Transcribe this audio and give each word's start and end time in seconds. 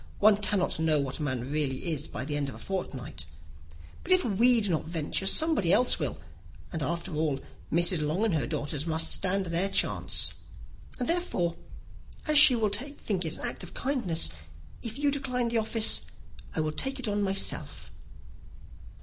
One 0.17 0.37
cannot 0.37 0.79
know 0.79 0.99
what 0.99 1.19
a 1.19 1.21
man 1.21 1.51
really 1.51 1.91
is 1.93 2.07
by 2.07 2.25
the 2.25 2.35
end 2.35 2.49
of 2.49 2.55
a 2.55 2.57
fortnight. 2.57 3.25
But 4.01 4.11
if 4.11 4.25
we 4.25 4.59
do 4.59 4.71
not 4.71 4.85
venture, 4.85 5.27
somebody 5.27 5.71
else 5.71 5.99
will; 5.99 6.17
and 6.73 6.81
after 6.81 7.13
all, 7.13 7.39
Mrs. 7.71 8.01
Long 8.01 8.25
and 8.25 8.33
her 8.33 8.47
nieces 8.47 8.87
must 8.87 9.11
stand 9.11 9.45
their 9.45 9.69
chance; 9.69 10.33
and, 10.97 11.07
therefore, 11.07 11.55
as 12.27 12.39
she 12.39 12.55
will 12.55 12.69
think 12.69 13.25
it 13.25 13.37
an 13.37 13.45
act 13.47 13.61
of 13.61 13.75
kindness, 13.75 14.31
if 14.81 14.97
you 14.97 15.11
decline 15.11 15.49
the 15.49 15.59
office, 15.59 16.01
I 16.55 16.61
will 16.61 16.71
take 16.71 16.97
it 16.99 17.07
on 17.07 17.21
myself." 17.21 17.91